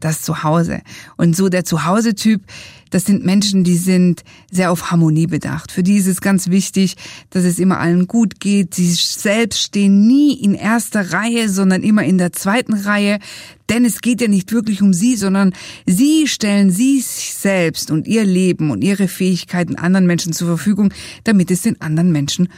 Das 0.00 0.22
Zuhause. 0.22 0.80
Und 1.16 1.36
so 1.36 1.48
der 1.48 1.64
Zuhause-Typ, 1.64 2.42
das 2.90 3.04
sind 3.04 3.24
Menschen, 3.24 3.62
die 3.62 3.76
sind 3.76 4.24
sehr 4.50 4.72
auf 4.72 4.90
Harmonie 4.90 5.28
bedacht. 5.28 5.70
Für 5.70 5.82
die 5.82 5.96
ist 5.96 6.08
es 6.08 6.20
ganz 6.20 6.48
wichtig, 6.48 6.96
dass 7.30 7.44
es 7.44 7.58
immer 7.58 7.78
allen 7.78 8.08
gut 8.08 8.40
geht. 8.40 8.74
Sie 8.74 8.92
selbst 8.92 9.60
stehen 9.60 10.06
nie 10.06 10.34
in 10.34 10.54
erster 10.54 11.12
Reihe, 11.12 11.48
sondern 11.48 11.82
immer 11.82 12.04
in 12.04 12.18
der 12.18 12.32
zweiten 12.32 12.74
Reihe. 12.74 13.20
Denn 13.68 13.84
es 13.84 14.00
geht 14.00 14.20
ja 14.20 14.26
nicht 14.26 14.50
wirklich 14.50 14.82
um 14.82 14.92
sie, 14.92 15.14
sondern 15.14 15.52
sie 15.86 16.26
stellen 16.26 16.70
sie 16.70 17.00
sich 17.00 17.34
selbst 17.34 17.92
und 17.92 18.08
ihr 18.08 18.24
Leben 18.24 18.72
und 18.72 18.82
ihre 18.82 19.06
Fähigkeiten 19.06 19.76
anderen 19.76 20.06
Menschen 20.06 20.32
zur 20.32 20.48
Verfügung, 20.48 20.92
damit 21.22 21.52
es 21.52 21.62
den 21.62 21.80
anderen 21.80 22.10
Menschen 22.10 22.48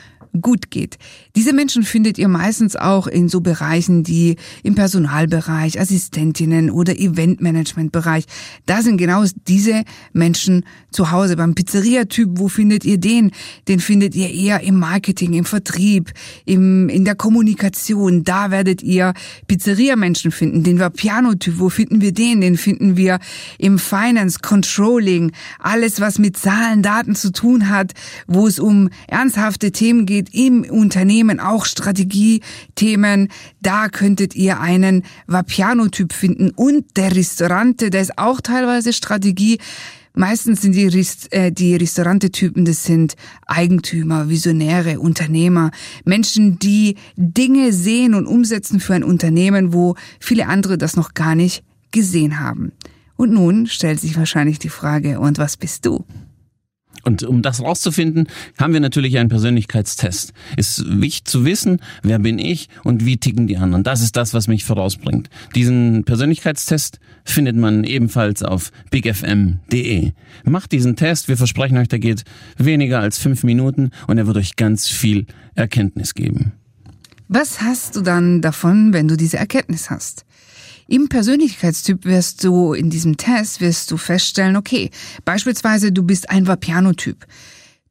gut 0.40 0.70
geht. 0.70 0.98
Diese 1.36 1.52
Menschen 1.52 1.82
findet 1.82 2.18
ihr 2.18 2.28
meistens 2.28 2.76
auch 2.76 3.06
in 3.06 3.28
so 3.28 3.40
Bereichen, 3.40 4.02
die 4.02 4.36
im 4.62 4.74
Personalbereich, 4.74 5.78
Assistentinnen 5.78 6.70
oder 6.70 6.98
Eventmanagementbereich. 6.98 8.24
Da 8.66 8.82
sind 8.82 8.96
genau 8.96 9.24
diese 9.46 9.84
Menschen 10.12 10.64
zu 10.90 11.10
Hause. 11.10 11.36
Beim 11.36 11.54
Pizzeria-Typ, 11.54 12.30
wo 12.34 12.48
findet 12.48 12.84
ihr 12.84 12.98
den? 12.98 13.32
Den 13.68 13.80
findet 13.80 14.14
ihr 14.14 14.30
eher 14.30 14.60
im 14.60 14.78
Marketing, 14.78 15.34
im 15.34 15.44
Vertrieb, 15.44 16.12
im, 16.46 16.88
in 16.88 17.04
der 17.04 17.14
Kommunikation. 17.14 18.24
Da 18.24 18.50
werdet 18.50 18.82
ihr 18.82 19.12
Pizzeria-Menschen 19.48 20.30
finden. 20.30 20.62
Den 20.62 20.78
Vapiano-Typ, 20.78 21.58
wo 21.58 21.68
finden 21.68 22.00
wir 22.00 22.12
den? 22.12 22.40
Den 22.40 22.56
finden 22.56 22.96
wir 22.96 23.18
im 23.58 23.78
Finance, 23.78 24.38
Controlling, 24.42 25.32
alles 25.58 26.00
was 26.00 26.18
mit 26.18 26.36
Zahlen, 26.36 26.82
Daten 26.82 27.14
zu 27.14 27.32
tun 27.32 27.68
hat, 27.68 27.92
wo 28.26 28.46
es 28.46 28.58
um 28.58 28.88
ernsthafte 29.08 29.72
Themen 29.72 30.06
geht 30.06 30.21
im 30.32 30.62
Unternehmen, 30.64 31.40
auch 31.40 31.64
Strategiethemen. 31.64 33.28
Da 33.60 33.88
könntet 33.88 34.34
ihr 34.34 34.60
einen 34.60 35.04
Vapiano-Typ 35.26 36.12
finden. 36.12 36.50
Und 36.50 36.96
der 36.96 37.14
Restaurante, 37.14 37.90
der 37.90 38.02
ist 38.02 38.18
auch 38.18 38.40
teilweise 38.40 38.92
Strategie. 38.92 39.58
Meistens 40.14 40.60
sind 40.60 40.74
die, 40.74 41.06
äh, 41.30 41.50
die 41.50 41.74
Restaurantetypen, 41.74 42.66
das 42.66 42.84
sind 42.84 43.14
Eigentümer, 43.46 44.28
Visionäre, 44.28 45.00
Unternehmer, 45.00 45.70
Menschen, 46.04 46.58
die 46.58 46.96
Dinge 47.16 47.72
sehen 47.72 48.14
und 48.14 48.26
umsetzen 48.26 48.78
für 48.78 48.94
ein 48.94 49.04
Unternehmen, 49.04 49.72
wo 49.72 49.96
viele 50.20 50.48
andere 50.48 50.76
das 50.76 50.96
noch 50.96 51.14
gar 51.14 51.34
nicht 51.34 51.64
gesehen 51.92 52.40
haben. 52.40 52.72
Und 53.16 53.32
nun 53.32 53.66
stellt 53.66 54.00
sich 54.00 54.16
wahrscheinlich 54.16 54.58
die 54.58 54.68
Frage, 54.68 55.18
und 55.18 55.38
was 55.38 55.56
bist 55.56 55.86
du? 55.86 56.04
Und 57.04 57.22
um 57.22 57.42
das 57.42 57.60
rauszufinden, 57.60 58.28
haben 58.58 58.72
wir 58.72 58.80
natürlich 58.80 59.18
einen 59.18 59.28
Persönlichkeitstest. 59.28 60.32
Ist 60.56 60.84
wichtig 60.86 61.24
zu 61.24 61.44
wissen, 61.44 61.80
wer 62.02 62.18
bin 62.18 62.38
ich 62.38 62.68
und 62.84 63.04
wie 63.04 63.16
ticken 63.16 63.46
die 63.46 63.56
anderen. 63.56 63.84
Das 63.84 64.02
ist 64.02 64.16
das, 64.16 64.34
was 64.34 64.48
mich 64.48 64.64
vorausbringt. 64.64 65.28
Diesen 65.54 66.04
Persönlichkeitstest 66.04 67.00
findet 67.24 67.56
man 67.56 67.84
ebenfalls 67.84 68.42
auf 68.42 68.70
bigfm.de. 68.90 70.12
Macht 70.44 70.72
diesen 70.72 70.96
Test, 70.96 71.28
wir 71.28 71.36
versprechen 71.36 71.78
euch, 71.78 71.88
der 71.88 71.98
geht 71.98 72.24
weniger 72.56 73.00
als 73.00 73.18
fünf 73.18 73.44
Minuten 73.44 73.90
und 74.06 74.18
er 74.18 74.26
wird 74.26 74.36
euch 74.36 74.56
ganz 74.56 74.88
viel 74.88 75.26
Erkenntnis 75.54 76.14
geben. 76.14 76.52
Was 77.28 77.62
hast 77.62 77.96
du 77.96 78.02
dann 78.02 78.42
davon, 78.42 78.92
wenn 78.92 79.08
du 79.08 79.16
diese 79.16 79.38
Erkenntnis 79.38 79.90
hast? 79.90 80.26
Im 80.92 81.08
Persönlichkeitstyp 81.08 82.04
wirst 82.04 82.44
du 82.44 82.74
in 82.74 82.90
diesem 82.90 83.16
Test 83.16 83.62
wirst 83.62 83.90
du 83.90 83.96
feststellen, 83.96 84.56
okay, 84.56 84.90
beispielsweise 85.24 85.90
du 85.90 86.02
bist 86.02 86.28
ein 86.28 86.46
Vapiano-Typ 86.46 87.24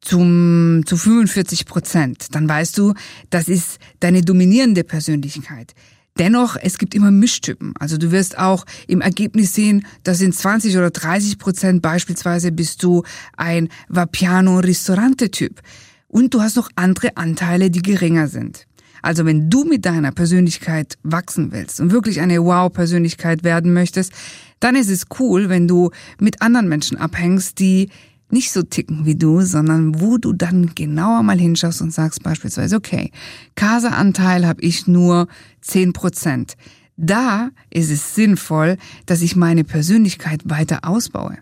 zum, 0.01 0.83
zu 0.85 0.97
45 0.97 1.65
Prozent. 1.65 2.27
Dann 2.35 2.47
weißt 2.47 2.77
du, 2.77 2.93
das 3.31 3.47
ist 3.47 3.79
deine 4.01 4.21
dominierende 4.21 4.83
Persönlichkeit. 4.83 5.73
Dennoch, 6.19 6.57
es 6.61 6.77
gibt 6.77 6.93
immer 6.93 7.09
Mischtypen. 7.09 7.73
Also 7.79 7.97
du 7.97 8.11
wirst 8.11 8.37
auch 8.37 8.67
im 8.85 9.01
Ergebnis 9.01 9.55
sehen, 9.55 9.83
dass 10.03 10.21
in 10.21 10.31
20 10.31 10.77
oder 10.77 10.91
30 10.91 11.39
Prozent 11.39 11.81
beispielsweise 11.81 12.51
bist 12.51 12.83
du 12.83 13.01
ein 13.35 13.69
Vapiano-Restaurante-Typ. 13.89 15.59
Und 16.07 16.35
du 16.35 16.41
hast 16.43 16.55
noch 16.55 16.69
andere 16.75 17.17
Anteile, 17.17 17.71
die 17.71 17.81
geringer 17.81 18.27
sind. 18.27 18.67
Also 19.01 19.25
wenn 19.25 19.49
du 19.49 19.63
mit 19.63 19.85
deiner 19.85 20.11
Persönlichkeit 20.11 20.97
wachsen 21.03 21.51
willst 21.51 21.79
und 21.79 21.91
wirklich 21.91 22.21
eine 22.21 22.43
Wow-Persönlichkeit 22.43 23.43
werden 23.43 23.73
möchtest, 23.73 24.11
dann 24.59 24.75
ist 24.75 24.89
es 24.89 25.05
cool, 25.19 25.49
wenn 25.49 25.67
du 25.67 25.91
mit 26.19 26.41
anderen 26.41 26.67
Menschen 26.67 26.97
abhängst, 26.97 27.59
die 27.59 27.89
nicht 28.29 28.51
so 28.51 28.63
ticken 28.63 29.05
wie 29.05 29.15
du, 29.15 29.41
sondern 29.41 29.99
wo 29.99 30.17
du 30.17 30.33
dann 30.33 30.73
genauer 30.75 31.23
mal 31.23 31.37
hinschaust 31.37 31.81
und 31.81 31.91
sagst 31.91 32.23
beispielsweise, 32.23 32.77
okay, 32.77 33.11
Casa-Anteil 33.55 34.47
habe 34.47 34.61
ich 34.61 34.87
nur 34.87 35.27
zehn 35.61 35.93
Prozent. 35.93 36.55
Da 36.97 37.49
ist 37.69 37.91
es 37.91 38.15
sinnvoll, 38.15 38.77
dass 39.05 39.21
ich 39.21 39.35
meine 39.35 39.63
Persönlichkeit 39.63 40.41
weiter 40.45 40.79
ausbaue. 40.83 41.37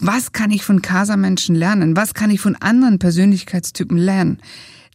Was 0.00 0.32
kann 0.32 0.50
ich 0.50 0.64
von 0.64 0.82
Casa-Menschen 0.82 1.54
lernen? 1.54 1.96
Was 1.96 2.14
kann 2.14 2.30
ich 2.30 2.40
von 2.40 2.56
anderen 2.56 2.98
Persönlichkeitstypen 2.98 3.96
lernen? 3.96 4.38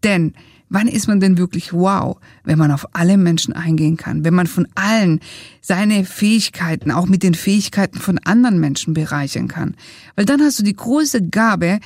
Denn 0.03 0.34
Wann 0.70 0.88
ist 0.88 1.08
man 1.08 1.20
denn 1.20 1.38
wirklich 1.38 1.74
wow, 1.74 2.18
wenn 2.44 2.60
man 2.60 2.72
auf 2.72 2.96
alle 2.96 3.18
Menschen 3.18 3.54
eingehen 3.54 3.98
kann, 3.98 4.24
wenn 4.24 4.36
man 4.36 4.48
von 4.48 4.68
allen 4.76 5.20
seine 5.62 6.06
Fähigkeiten, 6.06 6.92
auch 6.92 7.08
mit 7.08 7.24
den 7.24 7.34
Fähigkeiten 7.34 8.00
von 8.00 8.20
anderen 8.20 8.60
Menschen 8.60 8.94
bereichern 8.94 9.48
kann? 9.48 9.76
Weil 10.16 10.26
dann 10.26 10.42
hast 10.42 10.60
du 10.60 10.64
die 10.64 10.76
große 10.76 11.30
Gabe, 11.30 11.80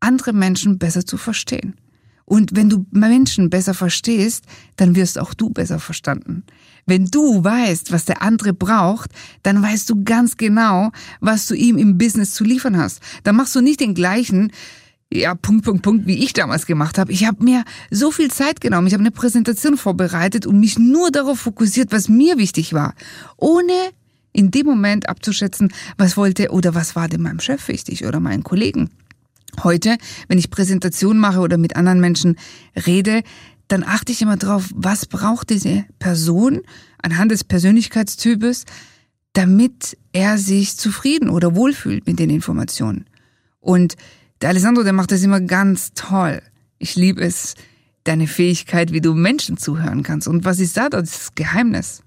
andere 0.00 0.32
Menschen 0.32 0.78
besser 0.78 1.04
zu 1.04 1.16
verstehen. 1.16 1.74
Und 2.24 2.56
wenn 2.56 2.68
du 2.68 2.86
Menschen 2.90 3.50
besser 3.50 3.72
verstehst, 3.72 4.44
dann 4.74 4.96
wirst 4.96 5.18
auch 5.18 5.32
du 5.32 5.50
besser 5.50 5.78
verstanden. 5.78 6.42
Wenn 6.84 7.06
du 7.06 7.42
weißt, 7.42 7.92
was 7.92 8.04
der 8.04 8.20
andere 8.20 8.52
braucht, 8.52 9.12
dann 9.44 9.62
weißt 9.62 9.88
du 9.88 10.02
ganz 10.02 10.36
genau, 10.36 10.90
was 11.20 11.46
du 11.46 11.54
ihm 11.54 11.78
im 11.78 11.98
Business 11.98 12.32
zu 12.32 12.42
liefern 12.42 12.76
hast. 12.76 13.00
Dann 13.22 13.36
machst 13.36 13.54
du 13.54 13.60
nicht 13.60 13.80
den 13.80 13.94
gleichen 13.94 14.52
ja, 15.12 15.34
Punkt, 15.34 15.64
Punkt, 15.64 15.82
Punkt, 15.82 16.06
wie 16.06 16.24
ich 16.24 16.32
damals 16.32 16.66
gemacht 16.66 16.98
habe. 16.98 17.12
Ich 17.12 17.26
habe 17.26 17.42
mir 17.42 17.64
so 17.90 18.10
viel 18.10 18.30
Zeit 18.30 18.60
genommen. 18.60 18.86
Ich 18.86 18.92
habe 18.92 19.02
eine 19.02 19.12
Präsentation 19.12 19.76
vorbereitet 19.76 20.46
und 20.46 20.58
mich 20.58 20.78
nur 20.78 21.10
darauf 21.10 21.40
fokussiert, 21.40 21.92
was 21.92 22.08
mir 22.08 22.38
wichtig 22.38 22.72
war, 22.72 22.94
ohne 23.36 23.72
in 24.32 24.50
dem 24.50 24.66
Moment 24.66 25.08
abzuschätzen, 25.08 25.72
was 25.96 26.16
wollte 26.16 26.50
oder 26.50 26.74
was 26.74 26.96
war 26.96 27.08
denn 27.08 27.22
meinem 27.22 27.40
Chef 27.40 27.68
wichtig 27.68 28.04
oder 28.04 28.20
meinen 28.20 28.42
Kollegen. 28.42 28.90
Heute, 29.62 29.96
wenn 30.28 30.38
ich 30.38 30.50
Präsentation 30.50 31.18
mache 31.18 31.40
oder 31.40 31.56
mit 31.56 31.76
anderen 31.76 32.00
Menschen 32.00 32.36
rede, 32.86 33.22
dann 33.68 33.82
achte 33.82 34.12
ich 34.12 34.20
immer 34.20 34.36
drauf, 34.36 34.68
was 34.74 35.06
braucht 35.06 35.50
diese 35.50 35.86
Person 35.98 36.60
anhand 37.00 37.30
des 37.30 37.44
Persönlichkeitstypes, 37.44 38.64
damit 39.32 39.96
er 40.12 40.36
sich 40.36 40.76
zufrieden 40.76 41.30
oder 41.30 41.54
wohlfühlt 41.54 42.06
mit 42.06 42.18
den 42.18 42.30
Informationen. 42.30 43.06
Und 43.60 43.96
der 44.40 44.50
Alessandro, 44.50 44.82
der 44.82 44.92
macht 44.92 45.12
das 45.12 45.22
immer 45.22 45.40
ganz 45.40 45.92
toll. 45.94 46.42
Ich 46.78 46.96
liebe 46.96 47.22
es, 47.22 47.54
deine 48.04 48.26
Fähigkeit, 48.26 48.92
wie 48.92 49.00
du 49.00 49.14
Menschen 49.14 49.56
zuhören 49.56 50.02
kannst. 50.02 50.28
Und 50.28 50.44
was 50.44 50.60
ist 50.60 50.76
da 50.76 50.88
das 50.88 51.34
Geheimnis? 51.34 52.02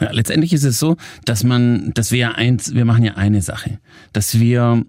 Ja, 0.00 0.10
letztendlich 0.12 0.52
ist 0.52 0.64
es 0.64 0.78
so, 0.78 0.96
dass 1.24 1.44
man, 1.44 1.92
dass 1.94 2.10
wir 2.10 2.18
ja 2.18 2.32
eins, 2.32 2.74
wir 2.74 2.84
machen 2.84 3.04
ja 3.04 3.14
eine 3.14 3.42
Sache, 3.42 3.78
dass 4.12 4.38
wir 4.38 4.84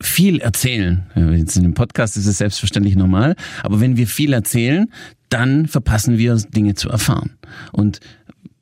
viel 0.00 0.40
erzählen. 0.40 1.06
Jetzt 1.14 1.56
in 1.56 1.62
dem 1.62 1.74
Podcast 1.74 2.16
ist 2.16 2.26
es 2.26 2.38
selbstverständlich 2.38 2.96
normal, 2.96 3.34
aber 3.62 3.80
wenn 3.80 3.96
wir 3.96 4.06
viel 4.06 4.32
erzählen, 4.32 4.90
dann 5.28 5.66
verpassen 5.66 6.18
wir 6.18 6.36
Dinge 6.36 6.74
zu 6.74 6.88
erfahren. 6.88 7.36
Und 7.72 8.00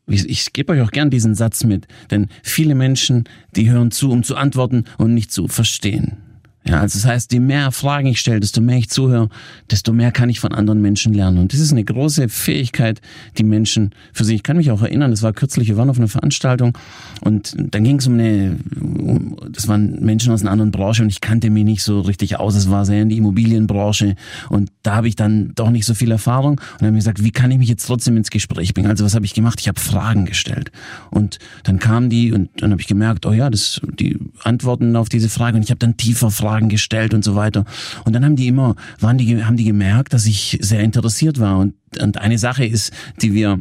ich, 0.06 0.28
ich 0.28 0.52
gebe 0.52 0.72
euch 0.72 0.80
auch 0.82 0.90
gern 0.90 1.10
diesen 1.10 1.34
Satz 1.34 1.64
mit, 1.64 1.86
denn 2.10 2.28
viele 2.42 2.74
Menschen, 2.74 3.24
die 3.56 3.70
hören 3.70 3.90
zu, 3.90 4.10
um 4.10 4.22
zu 4.22 4.36
antworten 4.36 4.84
und 4.98 5.14
nicht 5.14 5.32
zu 5.32 5.48
verstehen. 5.48 6.18
Ja, 6.66 6.80
also 6.80 6.99
das 6.99 7.06
heißt, 7.06 7.33
je 7.33 7.40
mehr 7.40 7.73
Fragen 7.73 8.06
ich 8.06 8.21
stelle, 8.21 8.40
desto 8.40 8.62
mehr 8.62 8.78
ich 8.78 8.88
zuhöre, 8.88 9.28
desto 9.71 9.92
mehr 9.92 10.12
kann 10.12 10.30
ich 10.30 10.40
von 10.40 10.52
anderen 10.52 10.80
Menschen 10.80 11.12
lernen. 11.12 11.37
Und 11.37 11.52
das 11.52 11.61
ist 11.61 11.73
eine 11.73 11.85
große 11.85 12.30
Fähigkeit, 12.30 13.02
die 13.37 13.44
Menschen 13.44 13.90
für 14.14 14.25
sich. 14.25 14.37
Ich 14.37 14.42
kann 14.42 14.56
mich 14.56 14.71
auch 14.71 14.80
erinnern, 14.80 15.11
das 15.11 15.23
war 15.23 15.35
kürzlich, 15.35 15.68
wir 15.68 15.76
waren 15.76 15.90
auf 15.90 15.99
einer 15.99 16.09
Veranstaltung 16.09 16.76
und 17.21 17.54
dann 17.59 17.85
ging 17.85 17.99
es 17.99 18.06
um 18.06 18.14
eine, 18.14 18.56
um, 18.80 19.37
das 19.50 19.68
waren 19.68 20.02
Menschen 20.02 20.33
aus 20.33 20.40
einer 20.40 20.52
anderen 20.52 20.71
Branche 20.71 21.02
und 21.02 21.11
ich 21.11 21.21
kannte 21.21 21.50
mich 21.50 21.64
nicht 21.64 21.83
so 21.83 22.00
richtig 22.00 22.38
aus. 22.38 22.54
Es 22.54 22.71
war 22.71 22.87
sehr 22.87 23.02
in 23.02 23.11
die 23.11 23.18
Immobilienbranche 23.18 24.14
und 24.49 24.73
da 24.83 24.94
habe 24.94 25.09
ich 25.09 25.16
dann 25.16 25.52
doch 25.54 25.68
nicht 25.68 25.85
so 25.85 25.92
viel 25.92 26.11
Erfahrung 26.11 26.52
und 26.52 26.80
dann 26.80 26.88
habe 26.88 26.97
ich 26.97 27.04
gesagt, 27.04 27.23
wie 27.23 27.30
kann 27.30 27.50
ich 27.50 27.59
mich 27.59 27.68
jetzt 27.68 27.85
trotzdem 27.85 28.16
ins 28.16 28.30
Gespräch 28.30 28.73
bringen? 28.73 28.88
Also 28.88 29.04
was 29.04 29.14
habe 29.14 29.26
ich 29.26 29.35
gemacht? 29.35 29.61
Ich 29.61 29.68
habe 29.68 29.78
Fragen 29.78 30.25
gestellt 30.25 30.73
und 31.11 31.38
dann 31.64 31.78
kamen 31.78 32.09
die 32.09 32.33
und 32.33 32.49
dann 32.56 32.71
habe 32.71 32.80
ich 32.80 32.88
gemerkt, 32.88 33.26
oh 33.26 33.33
ja, 33.33 33.50
das 33.50 33.83
die 34.00 34.18
Antworten 34.42 34.97
auf 34.97 35.11
diese 35.11 35.28
Frage 35.28 35.59
und 35.59 35.62
ich 35.62 35.71
habe 35.71 35.78
dann 35.78 35.99
tiefer 35.99 36.30
Fragen 36.30 36.53
Fragen 36.54 36.68
gestellt 36.68 37.14
und 37.14 37.25
so 37.25 37.34
weiter. 37.34 37.64
Und 38.04 38.12
dann 38.12 38.25
haben 38.25 38.37
die 38.37 38.46
immer, 38.46 38.76
waren 39.00 39.18
die, 39.18 39.44
haben 39.44 39.56
die 39.56 39.64
gemerkt, 39.64 40.12
dass 40.12 40.25
ich 40.26 40.58
sehr 40.61 40.80
interessiert 40.80 41.40
war. 41.40 41.58
Und, 41.58 41.75
und 42.00 42.18
eine 42.18 42.38
Sache 42.38 42.64
ist, 42.64 42.92
die 43.20 43.34
wir 43.34 43.61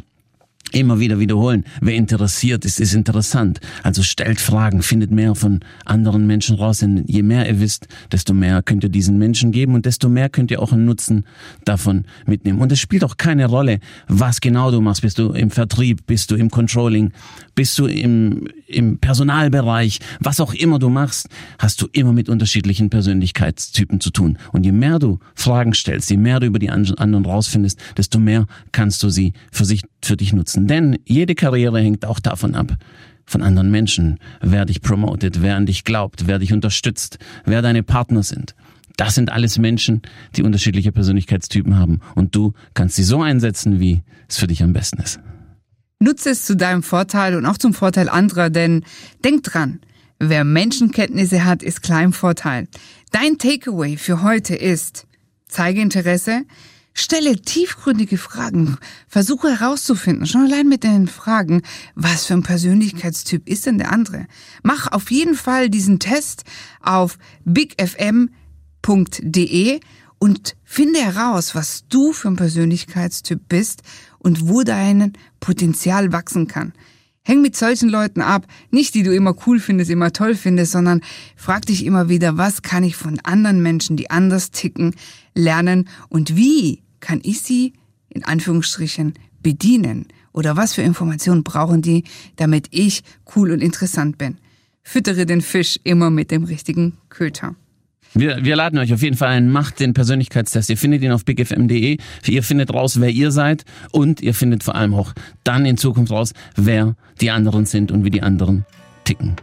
Immer 0.72 0.98
wieder 0.98 1.20
wiederholen. 1.20 1.64
Wer 1.80 1.94
interessiert 1.94 2.64
ist, 2.64 2.80
ist 2.80 2.94
interessant. 2.94 3.60
Also 3.84 4.02
stellt 4.02 4.40
Fragen, 4.40 4.82
findet 4.82 5.12
mehr 5.12 5.36
von 5.36 5.60
anderen 5.84 6.26
Menschen 6.26 6.56
raus. 6.56 6.78
Denn 6.78 7.04
je 7.06 7.22
mehr 7.22 7.48
ihr 7.48 7.60
wisst, 7.60 7.86
desto 8.10 8.34
mehr 8.34 8.60
könnt 8.60 8.82
ihr 8.82 8.90
diesen 8.90 9.16
Menschen 9.18 9.52
geben 9.52 9.74
und 9.74 9.86
desto 9.86 10.08
mehr 10.08 10.28
könnt 10.28 10.50
ihr 10.50 10.60
auch 10.60 10.72
einen 10.72 10.84
Nutzen 10.84 11.26
davon 11.64 12.06
mitnehmen. 12.26 12.60
Und 12.60 12.72
es 12.72 12.80
spielt 12.80 13.04
auch 13.04 13.16
keine 13.16 13.46
Rolle, 13.46 13.78
was 14.08 14.40
genau 14.40 14.72
du 14.72 14.80
machst. 14.80 15.02
Bist 15.02 15.18
du 15.18 15.30
im 15.30 15.50
Vertrieb, 15.50 16.06
bist 16.06 16.30
du 16.32 16.34
im 16.34 16.50
Controlling, 16.50 17.12
bist 17.54 17.78
du 17.78 17.86
im, 17.86 18.48
im 18.66 18.98
Personalbereich, 18.98 20.00
was 20.18 20.40
auch 20.40 20.54
immer 20.54 20.80
du 20.80 20.88
machst, 20.88 21.28
hast 21.58 21.82
du 21.82 21.88
immer 21.92 22.12
mit 22.12 22.28
unterschiedlichen 22.28 22.90
Persönlichkeitstypen 22.90 24.00
zu 24.00 24.10
tun. 24.10 24.38
Und 24.52 24.64
je 24.64 24.72
mehr 24.72 24.98
du 24.98 25.20
Fragen 25.34 25.74
stellst, 25.74 26.10
je 26.10 26.16
mehr 26.16 26.40
du 26.40 26.46
über 26.46 26.58
die 26.58 26.70
anderen 26.70 27.24
rausfindest, 27.24 27.78
desto 27.96 28.18
mehr 28.18 28.46
kannst 28.72 29.02
du 29.02 29.10
sie 29.10 29.34
für 29.52 29.64
sich, 29.64 29.82
für 30.02 30.16
dich 30.16 30.32
nutzen. 30.32 30.53
Denn 30.56 30.98
jede 31.04 31.34
Karriere 31.34 31.80
hängt 31.80 32.04
auch 32.04 32.20
davon 32.20 32.54
ab, 32.54 32.76
von 33.26 33.42
anderen 33.42 33.70
Menschen, 33.70 34.18
wer 34.40 34.64
dich 34.64 34.80
promotet, 34.82 35.42
wer 35.42 35.56
an 35.56 35.66
dich 35.66 35.84
glaubt, 35.84 36.26
wer 36.26 36.38
dich 36.38 36.52
unterstützt, 36.52 37.18
wer 37.44 37.62
deine 37.62 37.82
Partner 37.82 38.22
sind. 38.22 38.54
Das 38.96 39.14
sind 39.14 39.32
alles 39.32 39.58
Menschen, 39.58 40.02
die 40.36 40.42
unterschiedliche 40.42 40.92
Persönlichkeitstypen 40.92 41.76
haben. 41.78 42.00
Und 42.14 42.34
du 42.34 42.52
kannst 42.74 42.96
sie 42.96 43.02
so 43.02 43.22
einsetzen, 43.22 43.80
wie 43.80 44.02
es 44.28 44.38
für 44.38 44.46
dich 44.46 44.62
am 44.62 44.72
besten 44.72 45.02
ist. 45.02 45.18
Nutze 45.98 46.30
es 46.30 46.44
zu 46.44 46.54
deinem 46.56 46.82
Vorteil 46.82 47.34
und 47.34 47.46
auch 47.46 47.58
zum 47.58 47.72
Vorteil 47.72 48.08
anderer, 48.08 48.50
denn 48.50 48.84
denk 49.24 49.42
dran, 49.42 49.80
wer 50.18 50.44
Menschenkenntnisse 50.44 51.44
hat, 51.44 51.62
ist 51.62 51.82
klar 51.82 52.02
im 52.02 52.12
Vorteil. 52.12 52.68
Dein 53.10 53.38
Takeaway 53.38 53.96
für 53.96 54.22
heute 54.22 54.54
ist, 54.54 55.06
zeige 55.48 55.80
Interesse, 55.80 56.42
Stelle 56.96 57.42
tiefgründige 57.42 58.18
Fragen. 58.18 58.78
Versuche 59.08 59.58
herauszufinden, 59.58 60.26
schon 60.26 60.46
allein 60.46 60.68
mit 60.68 60.84
den 60.84 61.08
Fragen, 61.08 61.62
was 61.96 62.26
für 62.26 62.34
ein 62.34 62.44
Persönlichkeitstyp 62.44 63.48
ist 63.48 63.66
denn 63.66 63.78
der 63.78 63.90
andere. 63.90 64.26
Mach 64.62 64.92
auf 64.92 65.10
jeden 65.10 65.34
Fall 65.34 65.68
diesen 65.68 65.98
Test 65.98 66.44
auf 66.80 67.18
bigfm.de 67.44 68.30
und 70.18 70.56
finde 70.62 71.00
heraus, 71.00 71.56
was 71.56 71.84
du 71.88 72.12
für 72.12 72.28
ein 72.28 72.36
Persönlichkeitstyp 72.36 73.40
bist 73.48 73.82
und 74.20 74.48
wo 74.48 74.62
dein 74.62 75.14
Potenzial 75.40 76.12
wachsen 76.12 76.46
kann. 76.46 76.72
Häng 77.26 77.40
mit 77.40 77.56
solchen 77.56 77.88
Leuten 77.88 78.20
ab, 78.20 78.46
nicht 78.70 78.94
die 78.94 79.02
du 79.02 79.12
immer 79.14 79.34
cool 79.46 79.58
findest, 79.58 79.90
immer 79.90 80.12
toll 80.12 80.34
findest, 80.34 80.72
sondern 80.72 81.00
frag 81.36 81.66
dich 81.66 81.84
immer 81.84 82.08
wieder, 82.08 82.36
was 82.36 82.62
kann 82.62 82.84
ich 82.84 82.96
von 82.96 83.18
anderen 83.24 83.62
Menschen, 83.62 83.96
die 83.96 84.10
anders 84.10 84.50
ticken, 84.50 84.94
lernen 85.34 85.88
und 86.08 86.36
wie 86.36 86.83
kann 87.04 87.20
ich 87.22 87.42
sie 87.42 87.74
in 88.08 88.24
Anführungsstrichen 88.24 89.12
bedienen? 89.42 90.06
Oder 90.32 90.56
was 90.56 90.74
für 90.74 90.82
Informationen 90.82 91.44
brauchen 91.44 91.82
die, 91.82 92.04
damit 92.36 92.68
ich 92.70 93.02
cool 93.36 93.52
und 93.52 93.62
interessant 93.62 94.18
bin? 94.18 94.38
Füttere 94.82 95.26
den 95.26 95.42
Fisch 95.42 95.78
immer 95.84 96.10
mit 96.10 96.30
dem 96.30 96.44
richtigen 96.44 96.94
Köter. 97.10 97.54
Wir, 98.14 98.44
wir 98.44 98.56
laden 98.56 98.78
euch 98.78 98.92
auf 98.94 99.02
jeden 99.02 99.16
Fall 99.16 99.30
ein, 99.30 99.50
macht 99.50 99.80
den 99.80 99.92
Persönlichkeitstest. 99.92 100.70
Ihr 100.70 100.76
findet 100.76 101.02
ihn 101.02 101.12
auf 101.12 101.24
bigfm.de. 101.24 101.98
Ihr 102.26 102.42
findet 102.42 102.72
raus, 102.72 103.00
wer 103.00 103.10
ihr 103.10 103.32
seid 103.32 103.64
und 103.90 104.20
ihr 104.20 104.34
findet 104.34 104.62
vor 104.62 104.76
allem 104.76 104.94
auch 104.94 105.12
dann 105.42 105.66
in 105.66 105.76
Zukunft 105.76 106.12
raus, 106.12 106.32
wer 106.56 106.94
die 107.20 107.30
anderen 107.30 107.66
sind 107.66 107.92
und 107.92 108.04
wie 108.04 108.10
die 108.10 108.22
anderen 108.22 108.64
ticken. 109.04 109.36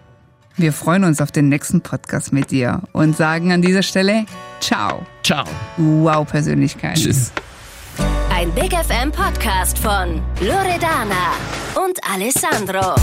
Wir 0.58 0.74
freuen 0.74 1.04
uns 1.04 1.22
auf 1.22 1.32
den 1.32 1.50
nächsten 1.50 1.82
Podcast 1.82 2.34
mit 2.34 2.52
dir 2.52 2.84
und 2.94 3.16
sagen 3.16 3.52
an 3.52 3.62
dieser 3.62 3.84
Stelle 3.84 4.26
Ciao. 4.62 5.06
Ciao. 5.24 5.46
Wow, 5.78 6.30
Persönlichkeit. 6.30 6.98
Tschüss. 6.98 7.32
Ein 8.42 8.52
Big 8.56 8.74
FM 8.74 9.12
Podcast 9.12 9.78
von 9.78 10.20
Loredana 10.40 11.36
und 11.76 12.00
Alessandro. 12.12 12.96